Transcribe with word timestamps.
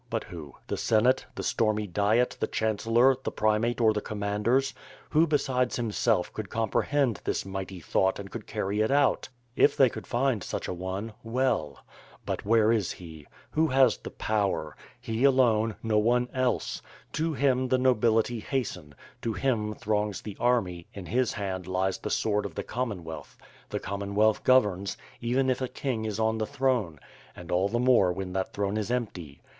But 0.09 0.23
who? 0.23 0.55
The 0.65 0.77
Senate, 0.77 1.27
the 1.35 1.43
stormy 1.43 1.85
diet, 1.85 2.35
the 2.39 2.47
chancellor, 2.47 3.15
the 3.23 3.31
primate 3.31 3.79
or 3.79 3.93
the 3.93 4.01
commanders? 4.01 4.73
Who 5.11 5.27
besides 5.27 5.75
himself 5.75 6.33
could 6.33 6.49
comprehend 6.49 7.21
this 7.23 7.45
mighty 7.45 7.79
thought 7.79 8.17
and 8.17 8.31
could 8.31 8.47
carry 8.47 8.81
it 8.81 8.89
out? 8.89 9.29
If 9.55 9.77
they 9.77 9.89
could 9.91 10.07
find 10.07 10.43
such 10.43 10.67
a 10.67 10.73
one— 10.73 11.13
well 11.23 11.77
I 11.77 11.81
But 12.25 12.41
420 12.41 12.41
WITB 12.41 12.41
FIRE 12.41 12.41
AND 12.41 12.41
SWORD. 12.41 12.49
where 12.49 12.71
is 12.71 12.91
he? 12.93 13.27
Who 13.51 13.67
has 13.67 13.97
the 13.97 14.09
power.— 14.09 14.75
He 14.99 15.23
alone— 15.23 15.75
no 15.83 15.99
one 15.99 16.29
else! 16.33 16.81
To 17.13 17.33
him 17.35 17.67
the 17.67 17.77
nobility 17.77 18.39
hasten, 18.39 18.95
to 19.21 19.33
him 19.33 19.75
throngs 19.75 20.23
the 20.23 20.35
army, 20.39 20.87
in 20.95 21.05
his 21.05 21.33
hand 21.33 21.67
lies 21.67 21.99
the 21.99 22.09
sword 22.09 22.47
of 22.47 22.55
the 22.55 22.63
Commonwealth, 22.63 23.37
the 23.69 23.79
Common 23.79 24.15
wealth 24.15 24.43
governs, 24.43 24.97
even 25.19 25.47
if 25.47 25.61
a 25.61 25.67
king 25.67 26.05
is 26.05 26.19
on 26.19 26.39
the 26.39 26.47
throne, 26.47 26.99
and 27.35 27.51
all 27.51 27.69
the 27.69 27.77
more 27.77 28.11
when 28.11 28.33
that 28.33 28.51
throne 28.53 28.77
is 28.77 28.89
empty. 28.89 29.43